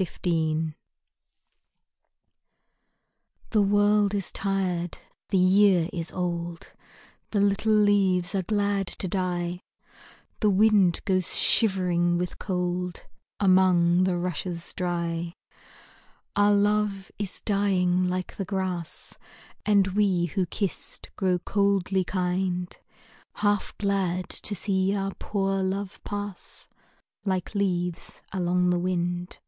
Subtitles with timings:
[0.00, 0.74] November
[3.50, 4.96] The world is tired,
[5.28, 6.72] the year is old,
[7.32, 9.60] The little leaves are glad to die,
[10.40, 13.04] The wind goes shivering with cold
[13.38, 15.34] Among the rushes dry.
[16.36, 19.18] Our love is dying like the grass,
[19.66, 22.74] And we who kissed grow coldly kind,
[23.34, 26.66] Half glad to see our poor love pass
[27.26, 29.38] Like leaves along the wind.